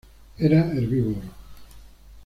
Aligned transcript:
Era 0.39 0.61
herbívoro. 0.73 1.29